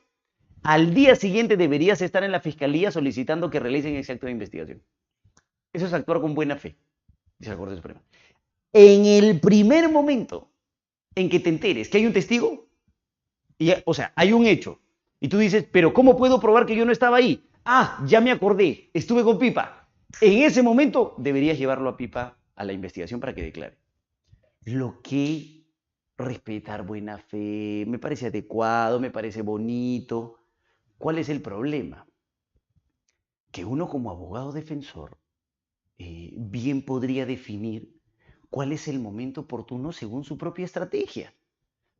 al 0.62 0.94
día 0.94 1.14
siguiente 1.14 1.56
deberías 1.56 2.00
estar 2.02 2.24
en 2.24 2.32
la 2.32 2.40
fiscalía 2.40 2.90
solicitando 2.90 3.50
que 3.50 3.60
realicen 3.60 3.96
ese 3.96 4.12
acto 4.12 4.26
de 4.26 4.32
investigación. 4.32 4.82
Eso 5.72 5.86
es 5.86 5.92
actuar 5.92 6.20
con 6.20 6.34
buena 6.34 6.56
fe, 6.56 6.76
dice 7.38 7.50
la 7.50 7.56
Corte 7.56 7.76
Suprema. 7.76 8.02
En 8.72 9.06
el 9.06 9.40
primer 9.40 9.90
momento 9.90 10.50
en 11.14 11.28
que 11.28 11.40
te 11.40 11.48
enteres 11.48 11.88
que 11.88 11.98
hay 11.98 12.06
un 12.06 12.12
testigo, 12.12 12.66
o 13.84 13.94
sea, 13.94 14.12
hay 14.16 14.32
un 14.32 14.46
hecho. 14.46 14.80
Y 15.20 15.28
tú 15.28 15.38
dices, 15.38 15.66
pero 15.70 15.94
¿cómo 15.94 16.16
puedo 16.16 16.40
probar 16.40 16.66
que 16.66 16.76
yo 16.76 16.84
no 16.84 16.92
estaba 16.92 17.16
ahí? 17.16 17.48
Ah, 17.64 18.02
ya 18.06 18.20
me 18.20 18.30
acordé, 18.30 18.90
estuve 18.92 19.24
con 19.24 19.38
Pipa. 19.38 19.88
En 20.20 20.42
ese 20.42 20.62
momento 20.62 21.14
deberías 21.18 21.58
llevarlo 21.58 21.88
a 21.90 21.96
Pipa 21.96 22.36
a 22.54 22.64
la 22.64 22.72
investigación 22.72 23.20
para 23.20 23.34
que 23.34 23.42
declare. 23.42 23.76
Lo 24.64 25.00
que 25.02 25.55
respetar 26.18 26.84
buena 26.86 27.18
fe, 27.18 27.84
me 27.86 27.98
parece 27.98 28.26
adecuado, 28.26 29.00
me 29.00 29.10
parece 29.10 29.42
bonito. 29.42 30.38
¿Cuál 30.98 31.18
es 31.18 31.28
el 31.28 31.42
problema? 31.42 32.06
Que 33.50 33.64
uno 33.64 33.88
como 33.88 34.10
abogado 34.10 34.52
defensor 34.52 35.18
eh, 35.98 36.32
bien 36.36 36.84
podría 36.84 37.26
definir 37.26 37.94
cuál 38.50 38.72
es 38.72 38.88
el 38.88 38.98
momento 38.98 39.42
oportuno 39.42 39.92
según 39.92 40.24
su 40.24 40.38
propia 40.38 40.64
estrategia. 40.64 41.34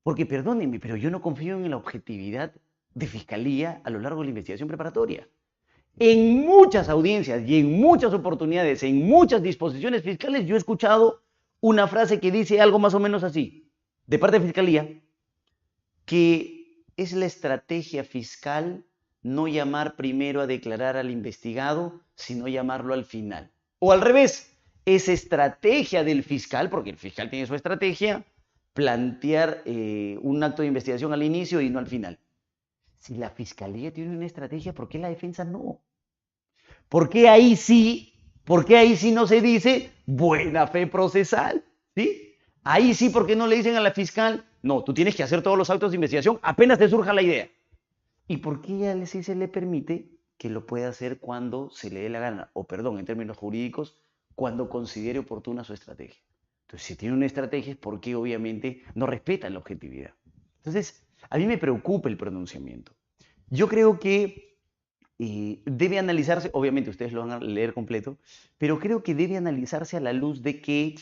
Porque 0.03 0.25
perdónenme, 0.25 0.79
pero 0.79 0.97
yo 0.97 1.11
no 1.11 1.21
confío 1.21 1.57
en 1.57 1.71
la 1.71 1.77
objetividad 1.77 2.55
de 2.95 3.07
fiscalía 3.07 3.83
a 3.85 3.91
lo 3.91 3.99
largo 3.99 4.21
de 4.21 4.27
la 4.27 4.31
investigación 4.31 4.69
preparatoria. 4.69 5.29
En 5.99 6.47
muchas 6.47 6.89
audiencias 6.89 7.47
y 7.49 7.59
en 7.59 7.81
muchas 7.81 8.13
oportunidades, 8.15 8.83
en 8.83 9.07
muchas 9.07 9.43
disposiciones 9.43 10.03
fiscales, 10.03 10.47
yo 10.47 10.55
he 10.55 10.59
escuchado 10.59 11.23
una 11.61 11.89
frase 11.89 12.21
que 12.21 12.31
dice 12.31 12.61
algo 12.61 12.79
más 12.79 12.95
o 12.95 13.01
menos 13.01 13.25
así, 13.25 13.66
de 14.07 14.19
parte 14.19 14.39
de 14.39 14.47
fiscalía, 14.47 15.03
que 16.05 16.85
es 16.97 17.13
la 17.13 17.27
estrategia 17.27 18.05
fiscal 18.05 18.85
no 19.23 19.49
llamar 19.49 19.97
primero 19.97 20.41
a 20.41 20.47
declarar 20.47 20.97
al 20.97 21.11
investigado, 21.11 22.01
sino 22.15 22.47
llamarlo 22.47 22.95
al 22.95 23.05
final. 23.05 23.51
O 23.81 23.93
al 23.93 24.01
revés, 24.01 24.57
es 24.85 25.09
estrategia 25.09 26.05
del 26.05 26.23
fiscal, 26.23 26.71
porque 26.71 26.91
el 26.91 26.97
fiscal 26.97 27.29
tiene 27.29 27.47
su 27.47 27.55
estrategia, 27.55 28.25
plantear 28.73 29.63
eh, 29.65 30.19
un 30.23 30.43
acto 30.43 30.63
de 30.63 30.69
investigación 30.69 31.13
al 31.13 31.23
inicio 31.23 31.61
y 31.61 31.71
no 31.71 31.81
al 31.81 31.89
final. 31.89 32.21
Si 32.99 33.15
la 33.15 33.31
fiscalía 33.31 33.93
tiene 33.93 34.17
una 34.17 34.27
estrategia, 34.27 34.73
¿por 34.73 34.89
qué 34.89 34.99
la 34.99 35.09
defensa 35.09 35.45
no? 35.45 35.81
¿Por 36.89 37.09
qué 37.09 37.29
ahí 37.29 37.57
sí, 37.57 38.15
por 38.45 38.65
qué 38.65 38.77
ahí 38.77 38.97
sí 38.97 39.11
no 39.11 39.27
se 39.27 39.41
dice 39.41 39.91
buena 40.07 40.69
fe 40.69 40.87
procesal? 40.87 41.65
¿Sí? 41.95 42.26
Ahí 42.69 42.95
sí, 42.95 43.11
¿por 43.11 43.29
qué 43.29 43.37
no 43.37 43.47
le 43.47 43.55
dicen 43.55 43.77
a 43.77 43.81
la 43.81 43.93
fiscal, 43.93 44.45
no, 44.63 44.83
tú 44.83 44.93
tienes 44.93 45.15
que 45.15 45.23
hacer 45.23 45.41
todos 45.41 45.57
los 45.57 45.71
actos 45.71 45.93
de 45.93 45.95
investigación 45.95 46.41
apenas 46.43 46.81
te 46.81 46.89
surja 46.89 47.13
la 47.13 47.23
idea? 47.23 47.49
¿Y 48.27 48.39
por 48.39 48.61
qué 48.61 48.89
a 48.89 49.07
sí 49.07 49.23
se 49.23 49.37
le 49.37 49.47
permite 49.47 50.11
que 50.37 50.51
lo 50.51 50.67
pueda 50.67 50.89
hacer 50.89 51.21
cuando 51.21 51.71
se 51.71 51.91
le 51.91 52.01
dé 52.01 52.09
la 52.09 52.19
gana? 52.19 52.51
O 52.55 52.65
perdón, 52.65 52.99
en 52.99 53.05
términos 53.05 53.37
jurídicos, 53.37 54.01
cuando 54.35 54.69
considere 54.69 55.21
oportuna 55.21 55.63
su 55.63 55.75
estrategia. 55.75 56.21
Entonces, 56.63 56.89
si 56.89 56.97
tiene 56.97 57.15
una 57.15 57.27
estrategia 57.27 57.75
es 57.75 57.79
porque 57.79 58.17
obviamente 58.17 58.83
no 58.97 59.07
respetan 59.07 59.53
la 59.53 59.61
objetividad. 59.61 60.15
Entonces, 60.57 61.07
a 61.31 61.39
mí 61.39 61.47
me 61.47 61.59
preocupa 61.59 62.09
el 62.09 62.17
pronunciamiento. 62.17 62.91
Yo 63.49 63.69
creo 63.69 64.01
que 64.01 64.59
eh, 65.21 65.63
debe 65.67 66.01
analizarse, 66.01 66.51
obviamente 66.53 66.91
ustedes 66.91 67.13
lo 67.13 67.21
van 67.21 67.31
a 67.31 67.39
leer 67.39 67.73
completo, 67.75 68.19
pero 68.59 68.81
creo 68.81 69.05
que 69.05 69.15
debe 69.15 69.37
analizarse 69.37 69.97
a 69.97 70.01
la 70.01 70.13
luz 70.13 70.43
de 70.43 70.61
que 70.61 70.97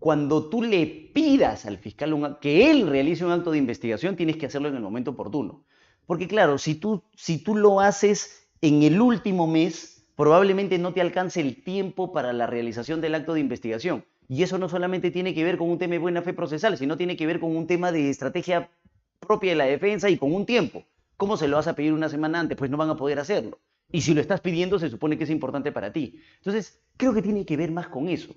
cuando 0.00 0.48
tú 0.48 0.62
le 0.62 0.86
pidas 0.86 1.66
al 1.66 1.76
fiscal 1.76 2.38
que 2.40 2.70
él 2.70 2.88
realice 2.88 3.24
un 3.24 3.32
acto 3.32 3.50
de 3.50 3.58
investigación, 3.58 4.16
tienes 4.16 4.38
que 4.38 4.46
hacerlo 4.46 4.68
en 4.68 4.74
el 4.74 4.82
momento 4.82 5.12
oportuno. 5.12 5.62
Porque 6.06 6.26
claro, 6.26 6.56
si 6.56 6.74
tú, 6.74 7.04
si 7.14 7.38
tú 7.38 7.54
lo 7.54 7.80
haces 7.80 8.48
en 8.62 8.82
el 8.82 9.00
último 9.00 9.46
mes, 9.46 10.06
probablemente 10.16 10.78
no 10.78 10.94
te 10.94 11.02
alcance 11.02 11.40
el 11.40 11.62
tiempo 11.62 12.12
para 12.12 12.32
la 12.32 12.46
realización 12.46 13.02
del 13.02 13.14
acto 13.14 13.34
de 13.34 13.40
investigación. 13.40 14.04
Y 14.26 14.42
eso 14.42 14.58
no 14.58 14.70
solamente 14.70 15.10
tiene 15.10 15.34
que 15.34 15.44
ver 15.44 15.58
con 15.58 15.68
un 15.68 15.78
tema 15.78 15.92
de 15.92 15.98
buena 15.98 16.22
fe 16.22 16.32
procesal, 16.32 16.78
sino 16.78 16.96
tiene 16.96 17.16
que 17.16 17.26
ver 17.26 17.38
con 17.38 17.54
un 17.54 17.66
tema 17.66 17.92
de 17.92 18.08
estrategia 18.08 18.70
propia 19.18 19.50
de 19.50 19.56
la 19.56 19.66
defensa 19.66 20.08
y 20.08 20.16
con 20.16 20.32
un 20.32 20.46
tiempo. 20.46 20.84
¿Cómo 21.18 21.36
se 21.36 21.46
lo 21.46 21.56
vas 21.56 21.68
a 21.68 21.74
pedir 21.74 21.92
una 21.92 22.08
semana 22.08 22.40
antes? 22.40 22.56
Pues 22.56 22.70
no 22.70 22.78
van 22.78 22.88
a 22.88 22.96
poder 22.96 23.18
hacerlo. 23.18 23.58
Y 23.92 24.00
si 24.00 24.14
lo 24.14 24.22
estás 24.22 24.40
pidiendo, 24.40 24.78
se 24.78 24.88
supone 24.88 25.18
que 25.18 25.24
es 25.24 25.30
importante 25.30 25.72
para 25.72 25.92
ti. 25.92 26.20
Entonces, 26.36 26.80
creo 26.96 27.12
que 27.12 27.20
tiene 27.20 27.44
que 27.44 27.58
ver 27.58 27.70
más 27.70 27.88
con 27.88 28.08
eso. 28.08 28.34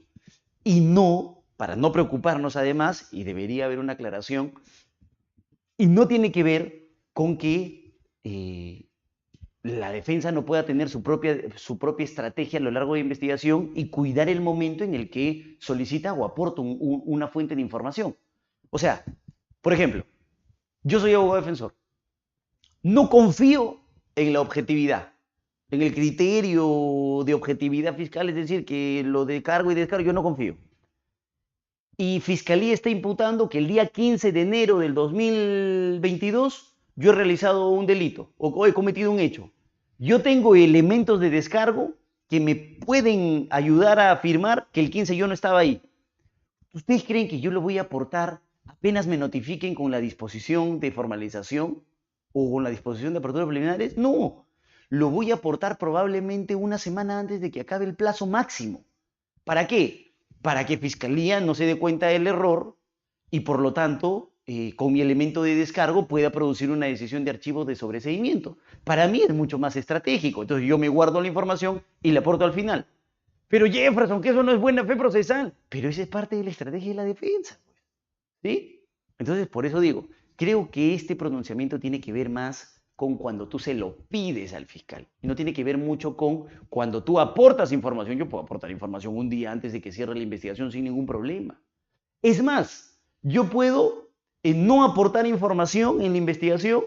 Y 0.64 0.82
no, 0.82 1.43
para 1.58 1.76
no 1.76 1.92
preocuparnos 1.92 2.56
además, 2.56 3.10
y 3.12 3.24
debería 3.24 3.66
haber 3.66 3.80
una 3.80 3.94
aclaración, 3.94 4.54
y 5.78 5.88
no 5.88 6.08
tiene 6.08 6.32
que 6.32 6.44
ver 6.44 6.90
con 7.14 7.38
que 7.38 7.96
eh, 8.24 8.88
la 9.64 9.92
defensa 9.92 10.32
no 10.32 10.46
pueda 10.46 10.66
tener 10.66 10.90
su 10.90 11.02
propia, 11.02 11.38
su 11.56 11.78
propia 11.78 12.04
estrategia 12.04 12.60
a 12.60 12.62
lo 12.62 12.72
largo 12.72 12.94
de 12.94 13.00
la 13.00 13.06
investigación 13.06 13.72
y 13.76 13.90
cuidar 13.90 14.28
el 14.28 14.42
momento 14.42 14.84
en 14.84 14.94
el 14.94 15.10
que 15.10 15.58
solicita 15.60 16.14
o 16.14 16.26
aporta 16.26 16.62
una 16.62 17.30
fuente 17.30 17.56
de 17.56 17.62
información. 17.62 18.16
O 18.70 18.78
sea, 18.78 19.06
por 19.62 19.72
ejemplo, 19.72 20.06
yo 20.84 21.00
soy 21.00 21.14
abogado 21.14 21.40
defensor. 21.42 21.76
No 22.82 23.10
confío 23.10 23.80
en 24.16 24.34
la 24.34 24.42
objetividad, 24.42 25.14
en 25.72 25.82
el 25.82 25.94
criterio 25.94 27.24
de 27.26 27.34
objetividad 27.34 27.96
fiscal, 27.96 28.28
es 28.28 28.36
decir, 28.36 28.66
que 28.66 29.02
lo 29.06 29.26
de 29.26 29.42
cargo 29.42 29.72
y 29.72 29.76
descargo, 29.76 30.06
yo 30.06 30.12
no 30.14 30.24
confío. 30.24 30.58
Y 31.98 32.20
Fiscalía 32.22 32.74
está 32.74 32.90
imputando 32.90 33.50
que 33.50 33.60
el 33.60 33.68
día 33.68 33.86
15 33.86 34.32
de 34.32 34.42
enero 34.42 34.80
del 34.80 34.94
2022 34.94 36.74
yo 36.96 37.12
he 37.12 37.16
realizado 37.16 37.70
un 37.70 37.86
delito 37.86 38.32
o 38.38 38.66
he 38.66 38.74
cometido 38.74 39.12
un 39.12 39.20
hecho. 39.20 39.52
Yo 40.00 40.22
tengo 40.22 40.56
elementos 40.56 41.20
de 41.20 41.30
descargo 41.30 41.94
que 42.28 42.40
me 42.40 42.56
pueden 42.56 43.48
ayudar 43.52 44.00
a 44.00 44.12
afirmar 44.12 44.68
que 44.72 44.80
el 44.80 44.90
15 44.90 45.16
yo 45.16 45.28
no 45.28 45.34
estaba 45.34 45.60
ahí. 45.60 45.82
¿Ustedes 46.74 47.04
creen 47.04 47.28
que 47.28 47.40
yo 47.40 47.52
lo 47.52 47.62
voy 47.62 47.78
a 47.78 47.84
aportar 47.84 48.42
apenas 48.66 49.08
me 49.08 49.18
notifiquen 49.18 49.76
con 49.76 49.92
la 49.92 50.00
disposición 50.00 50.80
de 50.80 50.92
formalización 50.92 51.84
o 52.34 52.52
con 52.52 52.64
la 52.64 52.70
disposición 52.70 53.14
de 53.14 53.20
apertura 53.20 53.46
preliminares? 53.46 53.98
No, 53.98 54.46
lo 54.90 55.10
voy 55.10 55.32
a 55.32 55.36
aportar 55.36 55.78
probablemente 55.78 56.56
una 56.56 56.78
semana 56.78 57.20
antes 57.20 57.40
de 57.40 57.52
que 57.52 57.62
acabe 57.62 57.86
el 57.86 57.96
plazo 57.96 58.28
máximo. 58.28 58.84
¿Para 59.46 59.68
qué? 59.68 60.03
Para 60.44 60.68
que 60.68 60.78
Fiscalía 60.78 61.40
no 61.40 61.56
se 61.56 61.66
dé 61.66 61.80
cuenta 61.80 62.08
del 62.08 62.28
error 62.28 62.78
y 63.32 63.40
por 63.40 63.60
lo 63.60 63.74
tanto 63.74 64.34
eh, 64.46 64.76
con 64.76 64.92
mi 64.92 65.00
elemento 65.00 65.42
de 65.42 65.56
descargo 65.56 66.06
pueda 66.06 66.30
producir 66.30 66.70
una 66.70 66.86
decisión 66.86 67.24
de 67.24 67.32
archivo 67.32 67.64
de 67.64 67.76
sobreseimiento. 67.76 68.58
Para 68.84 69.08
mí 69.08 69.22
es 69.22 69.34
mucho 69.34 69.58
más 69.58 69.78
estratégico. 69.78 70.42
Entonces 70.42 70.68
yo 70.68 70.78
me 70.78 70.90
guardo 70.90 71.22
la 71.22 71.30
información 71.30 71.82
y 72.02 72.12
la 72.12 72.20
aporto 72.20 72.44
al 72.44 72.52
final. 72.52 72.86
Pero 73.48 73.68
Jefferson, 73.68 74.22
que 74.22 74.30
eso 74.30 74.44
no 74.44 74.52
es 74.52 74.60
buena 74.60 74.84
fe 74.84 74.98
procesal. 74.98 75.54
Pero 75.70 75.88
esa 75.88 76.02
es 76.02 76.08
parte 76.10 76.36
de 76.36 76.44
la 76.44 76.50
estrategia 76.50 76.90
de 76.90 76.96
la 76.96 77.06
defensa. 77.06 77.58
Pues, 77.64 78.54
¿Sí? 78.54 78.86
Entonces, 79.18 79.48
por 79.48 79.66
eso 79.66 79.80
digo, 79.80 80.10
creo 80.36 80.70
que 80.70 80.94
este 80.94 81.16
pronunciamiento 81.16 81.80
tiene 81.80 82.02
que 82.02 82.12
ver 82.12 82.30
más 82.30 82.73
con 82.96 83.18
cuando 83.18 83.48
tú 83.48 83.60
se 83.60 83.74
lo 83.74 83.98
pides 84.08 84.54
al 84.54 84.66
fiscal. 84.66 85.08
Y 85.22 85.28
no 85.28 85.36
tiene 85.36 85.54
que 85.54 85.64
ver 85.64 85.78
mucho 85.78 86.16
con 86.16 86.46
cuando 86.70 87.04
tú 87.04 87.20
aportas 87.20 87.72
información. 87.72 88.18
Yo 88.18 88.30
puedo 88.30 88.44
aportar 88.44 88.72
información 88.72 89.18
un 89.18 89.30
día 89.30 89.52
antes 89.52 89.74
de 89.74 89.82
que 89.82 89.92
cierre 89.92 90.16
la 90.16 90.24
investigación 90.24 90.72
sin 90.72 90.84
ningún 90.84 91.06
problema. 91.06 91.60
Es 92.22 92.44
más, 92.44 93.00
yo 93.22 93.50
puedo 93.50 94.10
en 94.44 94.68
no 94.68 94.84
aportar 94.84 95.26
información 95.26 96.02
en 96.02 96.12
la 96.12 96.18
investigación 96.18 96.84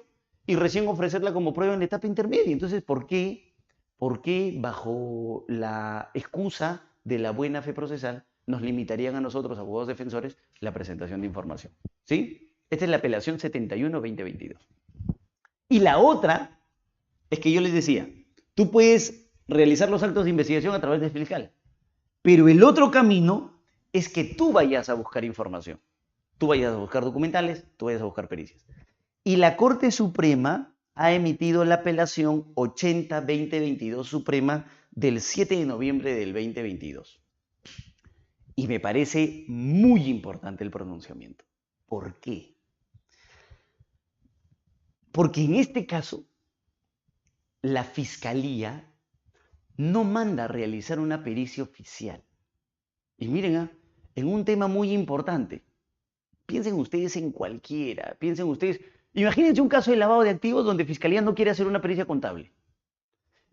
y 0.46 0.56
recién 0.56 0.86
ofrecerla 0.88 1.32
como 1.32 1.52
prueba 1.52 1.75
en 1.75 1.80
la 1.80 1.86
etapa 1.86 2.06
intermedia. 2.06 2.52
Entonces, 2.52 2.82
¿por 2.82 3.06
qué? 3.06 3.54
¿Por 3.96 4.22
qué 4.22 4.56
bajo 4.58 5.44
la 5.48 6.10
excusa 6.14 6.82
de 7.04 7.18
la 7.18 7.30
buena 7.30 7.62
fe 7.62 7.72
procesal 7.72 8.25
nos 8.46 8.62
limitarían 8.62 9.16
a 9.16 9.20
nosotros, 9.20 9.58
abogados 9.58 9.88
defensores, 9.88 10.38
la 10.60 10.72
presentación 10.72 11.20
de 11.20 11.26
información. 11.26 11.72
¿Sí? 12.04 12.54
Esta 12.70 12.84
es 12.84 12.90
la 12.90 12.98
apelación 12.98 13.38
71-2022. 13.38 14.56
Y 15.68 15.80
la 15.80 15.99
otra 15.99 16.61
es 17.30 17.40
que 17.40 17.52
yo 17.52 17.61
les 17.61 17.73
decía, 17.73 18.08
tú 18.54 18.70
puedes 18.70 19.30
realizar 19.49 19.90
los 19.90 20.02
actos 20.02 20.25
de 20.25 20.30
investigación 20.30 20.75
a 20.75 20.80
través 20.80 21.00
del 21.00 21.11
fiscal, 21.11 21.52
pero 22.23 22.49
el 22.49 22.62
otro 22.62 22.90
camino 22.90 23.61
es 23.92 24.08
que 24.08 24.25
tú 24.25 24.52
vayas 24.52 24.88
a 24.88 24.94
buscar 24.94 25.25
información. 25.25 25.80
Tú 26.38 26.49
vayas 26.49 26.75
a 26.75 26.76
buscar 26.76 27.02
documentales, 27.02 27.64
tú 27.76 27.87
vayas 27.87 28.02
a 28.02 28.04
buscar 28.04 28.28
pericias. 28.28 28.66
Y 29.25 29.37
la 29.37 29.56
Corte 29.56 29.90
Suprema 29.90 30.76
ha 30.94 31.12
emitido 31.12 31.64
la 31.64 31.76
apelación 31.76 32.54
80-2022 32.54 34.04
Suprema 34.04 34.66
del 34.90 35.20
7 35.20 35.56
de 35.56 35.66
noviembre 35.66 36.14
del 36.14 36.32
2022. 36.32 37.20
Y 38.54 38.66
me 38.66 38.80
parece 38.80 39.44
muy 39.49 40.08
importante 40.08 40.64
el 40.64 40.70
pronunciamiento. 40.70 41.44
¿Por 41.87 42.18
qué? 42.20 42.55
Porque 45.16 45.44
en 45.44 45.54
este 45.54 45.87
caso, 45.87 46.26
la 47.62 47.85
fiscalía 47.85 48.92
no 49.78 50.04
manda 50.04 50.44
a 50.44 50.49
realizar 50.49 51.00
una 51.00 51.25
pericia 51.25 51.62
oficial. 51.62 52.23
Y 53.16 53.28
miren, 53.28 53.56
ah, 53.56 53.73
en 54.14 54.26
un 54.28 54.44
tema 54.44 54.68
muy 54.68 54.92
importante, 54.92 55.64
piensen 56.44 56.75
ustedes 56.75 57.16
en 57.16 57.32
cualquiera, 57.32 58.14
piensen 58.18 58.46
ustedes, 58.46 58.78
imagínense 59.14 59.62
un 59.62 59.70
caso 59.70 59.90
de 59.90 59.96
lavado 59.96 60.20
de 60.20 60.28
activos 60.28 60.66
donde 60.66 60.85
Fiscalía 60.85 61.23
no 61.23 61.35
quiere 61.35 61.50
hacer 61.50 61.66
una 61.66 61.80
pericia 61.80 62.04
contable. 62.04 62.52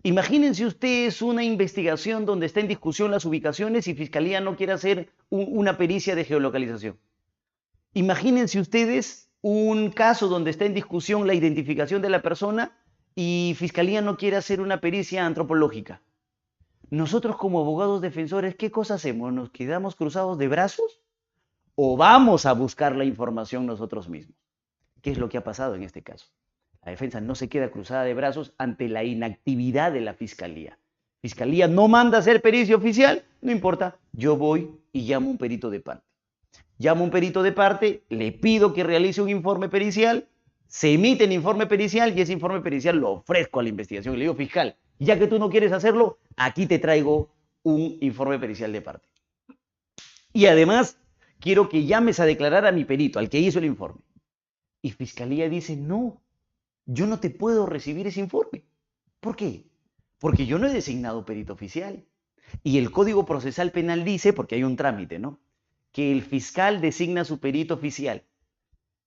Imagínense 0.04 0.66
ustedes 0.66 1.22
una 1.22 1.46
investigación 1.46 2.26
donde 2.26 2.48
está 2.48 2.60
en 2.60 2.68
discusión 2.68 3.10
las 3.10 3.24
ubicaciones 3.24 3.88
y 3.88 3.96
Fiscalía 3.96 4.42
no 4.42 4.58
quiere 4.58 4.74
hacer 4.74 5.14
una 5.30 5.78
pericia 5.78 6.14
de 6.14 6.26
geolocalización. 6.26 7.00
Imagínense 7.94 8.60
ustedes 8.60 9.30
un 9.44 9.92
caso 9.92 10.30
donde 10.30 10.52
está 10.52 10.66
en 10.66 10.74
discusión 10.74 11.28
la 11.28 11.34
identificación 11.34 12.02
de 12.02 12.10
la 12.10 12.22
persona 12.22 12.72
y 13.14 13.54
Fiscalía 13.58 14.02
no 14.02 14.16
quiere 14.16 14.38
hacer 14.38 14.62
una 14.62 14.80
pericia 14.80 15.26
antropológica. 15.26 16.02
Nosotros 16.90 17.36
como 17.36 17.60
abogados 17.60 18.02
defensores, 18.02 18.56
¿qué 18.56 18.72
cosa 18.72 18.94
hacemos? 18.94 19.34
¿Nos 19.34 19.50
quedamos 19.50 19.96
cruzados 19.96 20.38
de 20.38 20.48
brazos 20.48 21.02
o 21.76 21.98
vamos 21.98 22.46
a 22.46 22.54
buscar 22.54 22.96
la 22.96 23.04
información 23.04 23.66
nosotros 23.66 24.08
mismos? 24.08 24.38
¿Qué 25.02 25.12
es 25.12 25.18
lo 25.18 25.28
que 25.28 25.38
ha 25.38 25.44
pasado 25.44 25.76
en 25.76 25.84
este 25.84 26.04
caso? 26.04 26.28
La 26.82 26.92
defensa 26.92 27.20
no 27.20 27.36
se 27.36 27.50
queda 27.50 27.70
cruzada 27.70 28.06
de 28.06 28.14
brazos 28.14 28.54
ante 28.58 28.88
la 28.88 29.04
inactividad 29.04 29.92
de 29.92 30.02
la 30.02 30.14
fiscalía. 30.14 30.80
Fiscalía 31.22 31.68
no 31.68 31.90
manda 31.90 32.18
a 32.18 32.22
hacer 32.22 32.42
pericia 32.42 32.78
oficial, 32.78 33.26
no 33.42 33.52
importa, 33.52 33.98
yo 34.14 34.38
voy 34.38 34.80
y 34.94 35.02
llamo 35.02 35.28
a 35.28 35.32
un 35.32 35.38
perito 35.38 35.70
de 35.70 35.82
parte. 35.82 36.13
Llamo 36.78 37.02
a 37.02 37.04
un 37.06 37.12
perito 37.12 37.44
de 37.44 37.52
parte, 37.52 38.04
le 38.10 38.32
pido 38.32 38.74
que 38.74 38.84
realice 38.84 39.22
un 39.22 39.30
informe 39.30 39.70
pericial, 39.70 40.28
se 40.68 40.94
emite 40.94 41.26
el 41.26 41.32
informe 41.32 41.68
pericial 41.68 42.18
y 42.18 42.22
ese 42.22 42.34
informe 42.34 42.62
pericial 42.62 42.98
lo 42.98 43.12
ofrezco 43.12 43.60
a 43.60 43.64
la 43.64 43.70
investigación. 43.70 44.16
Le 44.16 44.26
digo, 44.26 44.36
fiscal, 44.36 44.76
ya 45.00 45.20
que 45.20 45.28
tú 45.28 45.38
no 45.38 45.50
quieres 45.50 45.72
hacerlo, 45.72 46.18
aquí 46.36 46.66
te 46.66 46.80
traigo 46.80 47.30
un 47.62 47.98
informe 48.02 48.40
pericial 48.40 48.72
de 48.74 48.82
parte. 48.82 49.08
Y 50.34 50.48
además, 50.48 50.98
quiero 51.40 51.70
que 51.70 51.86
llames 51.86 52.20
a 52.20 52.26
declarar 52.26 52.66
a 52.66 52.72
mi 52.72 52.86
perito, 52.86 53.20
al 53.20 53.30
que 53.30 53.40
hizo 53.40 53.60
el 53.60 53.66
informe. 53.66 54.02
Y 54.82 54.92
Fiscalía 54.92 55.48
dice, 55.48 55.76
no, 55.76 56.22
yo 56.86 57.06
no 57.06 57.20
te 57.20 57.30
puedo 57.30 57.66
recibir 57.66 58.08
ese 58.08 58.20
informe. 58.20 58.66
¿Por 59.20 59.36
qué? 59.36 59.66
Porque 60.20 60.46
yo 60.46 60.58
no 60.58 60.68
he 60.68 60.74
designado 60.74 61.26
perito 61.26 61.54
oficial. 61.54 62.04
Y 62.64 62.78
el 62.78 62.92
Código 62.92 63.26
Procesal 63.26 63.72
Penal 63.72 64.04
dice, 64.04 64.34
porque 64.34 64.56
hay 64.56 64.64
un 64.64 64.76
trámite, 64.76 65.20
¿no? 65.20 65.40
Que 65.94 66.12
el 66.12 66.22
fiscal 66.22 66.82
designa 66.82 67.24
su 67.24 67.40
perito 67.40 67.76
oficial. 67.76 68.24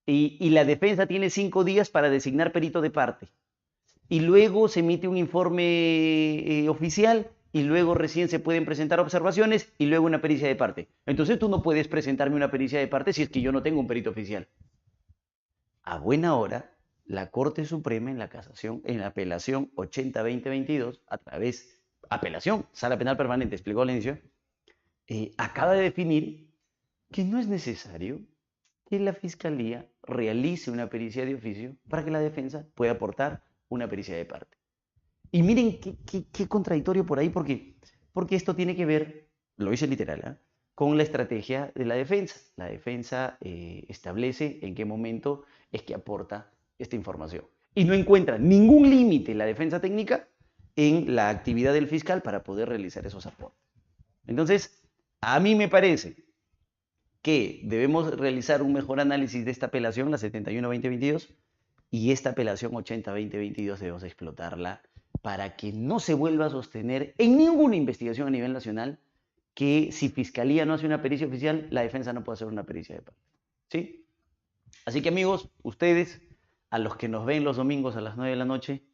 Y, 0.07 0.51
la 0.51 0.64
defensa 0.64 1.07
tiene 1.07 1.31
cinco 1.31 1.64
días 1.64 1.90
para 1.90 2.09
designar 2.09 2.53
perito 2.53 2.81
de 2.81 2.90
parte. 2.90 3.29
Y 4.09 4.20
luego 4.20 4.68
se 4.68 4.81
emite 4.81 5.09
un 5.09 5.16
informe 5.16 5.64
eh, 5.64 6.68
oficial 6.68 7.29
y 7.53 7.64
luego 7.64 7.94
recién 7.94 8.29
se 8.29 8.38
pueden 8.38 8.64
presentar 8.64 9.01
observaciones 9.01 9.72
y 9.79 9.87
luego 9.87 10.07
una 10.07 10.22
pericia 10.22 10.46
de 10.46 10.55
parte. 10.55 10.88
Entonces 11.07 11.38
tú 11.38 11.49
no 11.49 11.62
puedes 11.62 11.88
presentarme 11.88 12.37
una 12.37 12.51
pericia 12.51 12.79
de 12.79 12.87
parte 12.87 13.12
si 13.12 13.22
es 13.22 13.31
que 13.31 13.40
yo 13.40 13.51
no 13.51 13.62
tengo 13.62 13.81
un 13.81 13.88
perito 13.88 14.11
oficial. 14.11 14.46
A 15.83 15.99
buena 15.99 16.37
hora, 16.37 16.77
la 17.07 17.31
Corte 17.31 17.64
Suprema 17.64 18.11
en 18.11 18.18
la 18.18 18.29
casación, 18.29 18.83
en 18.85 18.99
la 18.99 19.09
apelación 19.09 19.72
80-2022, 19.75 21.01
a 21.07 21.18
través, 21.18 21.83
apelación, 22.11 22.66
sala 22.72 22.99
penal 22.99 23.16
permanente, 23.16 23.57
explicó 23.57 23.83
al 23.83 23.90
inicio, 23.90 24.18
eh, 25.07 25.33
acaba 25.38 25.72
de 25.72 25.83
definir 25.83 26.46
que 27.12 27.25
no 27.25 27.38
es 27.38 27.47
necesario 27.49 28.21
que 28.88 28.99
la 29.01 29.12
Fiscalía 29.12 29.90
realice 30.03 30.71
una 30.71 30.88
pericia 30.88 31.25
de 31.25 31.35
oficio 31.35 31.77
para 31.88 32.05
que 32.05 32.11
la 32.11 32.21
defensa 32.21 32.66
pueda 32.75 32.92
aportar 32.92 33.42
una 33.69 33.88
pericia 33.88 34.16
de 34.16 34.25
parte. 34.25 34.57
Y 35.33 35.42
miren 35.42 35.79
qué, 35.81 36.49
contradictorio 36.49 37.05
por 37.05 37.19
ahí, 37.19 37.29
porque, 37.29 37.77
porque 38.12 38.37
esto 38.37 38.55
tiene 38.55 38.77
que 38.77 38.87
ver, 38.87 39.29
lo 39.57 39.73
hice 39.73 39.87
literal, 39.87 40.21
¿eh? 40.25 40.47
con 40.75 40.97
la 40.97 41.03
estrategia 41.03 41.73
de 41.75 41.85
la 41.85 41.95
defensa. 41.95 42.37
La 42.57 42.66
defensa 42.66 43.38
eh, 43.40 43.85
establece 43.88 44.61
en 44.62 44.75
qué 44.75 44.85
momento 44.85 45.45
es 45.73 45.83
que 45.83 45.95
aporta 45.95 46.53
esta 46.79 46.97
información. 46.97 47.45
Y 47.75 47.85
no 47.85 47.95
encuentra 47.95 48.38
ningún 48.38 48.88
límite 48.88 49.35
la 49.35 49.47
defensa 49.47 49.81
técnica 49.81 50.29
en 50.77 51.14
la 51.14 51.31
actividad 51.31 51.73
del 51.73 51.88
fiscal 51.88 52.23
para 52.23 52.45
poder 52.45 52.69
realizar 52.69 53.05
esos 53.07 53.27
aportes. 53.27 53.59
Entonces, 54.27 54.83
a 55.21 55.40
mí 55.40 55.55
me 55.55 55.69
parece 55.69 56.26
que 57.27 57.59
debemos 57.65 58.17
realizar 58.17 58.62
un 58.62 58.73
mejor 58.73 59.01
análisis 59.01 59.45
de 59.45 59.51
esta 59.51 59.67
apelación, 59.67 60.12
la 60.12 60.17
71-2022, 60.17 61.27
y 61.91 62.12
esta 62.12 62.31
apelación 62.31 62.71
80-2022 62.71 63.79
debemos 63.79 64.05
explotarla 64.05 64.81
para 65.23 65.57
que 65.57 65.73
no 65.73 65.99
se 65.99 66.15
vuelva 66.15 66.47
a 66.47 66.51
sostener 66.51 67.17
en 67.19 67.37
ninguna 67.37 67.75
investigación 67.75 68.29
a 68.29 68.31
nivel 68.31 68.53
nacional 68.53 69.01
que 69.55 69.89
si 69.91 70.09
Fiscalía 70.09 70.67
no 70.67 70.75
hace 70.75 70.87
una 70.87 71.03
pericia 71.03 71.27
oficial, 71.27 71.67
la 71.71 71.81
defensa 71.81 72.12
no 72.12 72.23
puede 72.23 72.35
hacer 72.35 72.47
una 72.47 72.62
pericia 72.62 72.95
de 72.95 73.03
parte. 73.03 73.21
¿Sí? 73.71 74.07
Así 74.85 75.03
que 75.03 75.09
amigos, 75.09 75.51
ustedes 75.65 76.23
a 76.71 76.79
los 76.79 76.95
que 76.95 77.09
nos 77.09 77.27
ven 77.27 77.43
los 77.43 77.57
domingos 77.57 77.97
a 77.97 78.03
las 78.03 78.17
9 78.17 78.31
de 78.31 78.37
la 78.37 78.45
noche, 78.45 78.85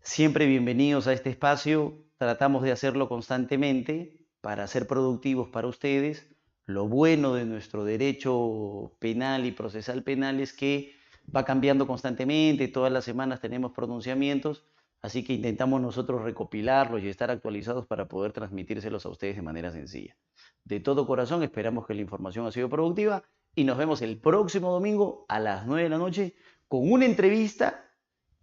siempre 0.00 0.46
bienvenidos 0.46 1.08
a 1.08 1.12
este 1.12 1.30
espacio. 1.30 2.04
Tratamos 2.18 2.62
de 2.62 2.70
hacerlo 2.70 3.08
constantemente 3.08 4.28
para 4.40 4.64
ser 4.68 4.86
productivos 4.86 5.48
para 5.48 5.66
ustedes. 5.66 6.33
Lo 6.66 6.88
bueno 6.88 7.34
de 7.34 7.44
nuestro 7.44 7.84
derecho 7.84 8.96
penal 8.98 9.44
y 9.44 9.52
procesal 9.52 10.02
penal 10.02 10.40
es 10.40 10.54
que 10.54 10.94
va 11.34 11.44
cambiando 11.44 11.86
constantemente, 11.86 12.68
todas 12.68 12.90
las 12.90 13.04
semanas 13.04 13.40
tenemos 13.40 13.72
pronunciamientos, 13.72 14.64
así 15.02 15.24
que 15.24 15.34
intentamos 15.34 15.82
nosotros 15.82 16.22
recopilarlos 16.22 17.02
y 17.02 17.08
estar 17.08 17.30
actualizados 17.30 17.86
para 17.86 18.08
poder 18.08 18.32
transmitírselos 18.32 19.04
a 19.04 19.10
ustedes 19.10 19.36
de 19.36 19.42
manera 19.42 19.70
sencilla. 19.72 20.16
De 20.64 20.80
todo 20.80 21.06
corazón 21.06 21.42
esperamos 21.42 21.86
que 21.86 21.94
la 21.94 22.00
información 22.00 22.46
ha 22.46 22.52
sido 22.52 22.70
productiva 22.70 23.22
y 23.54 23.64
nos 23.64 23.76
vemos 23.76 24.00
el 24.00 24.18
próximo 24.18 24.72
domingo 24.72 25.26
a 25.28 25.40
las 25.40 25.66
9 25.66 25.82
de 25.82 25.88
la 25.90 25.98
noche 25.98 26.34
con 26.66 26.90
una 26.90 27.04
entrevista 27.04 27.90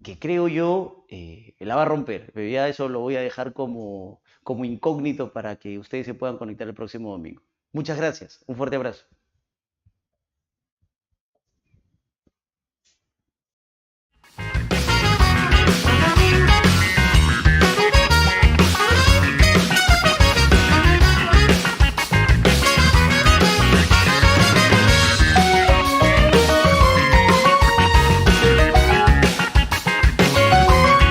que 0.03 0.19
creo 0.19 0.47
yo 0.47 1.05
eh, 1.09 1.55
la 1.59 1.75
va 1.75 1.83
a 1.83 1.85
romper. 1.85 2.31
Pero 2.33 2.47
ya 2.47 2.67
eso 2.67 2.87
lo 2.87 2.99
voy 2.99 3.15
a 3.15 3.21
dejar 3.21 3.53
como, 3.53 4.21
como 4.43 4.65
incógnito 4.65 5.33
para 5.33 5.57
que 5.57 5.79
ustedes 5.79 6.05
se 6.05 6.13
puedan 6.13 6.37
conectar 6.37 6.67
el 6.67 6.73
próximo 6.73 7.11
domingo. 7.11 7.41
Muchas 7.73 7.97
gracias. 7.97 8.43
Un 8.47 8.55
fuerte 8.55 8.77
abrazo. 8.77 9.05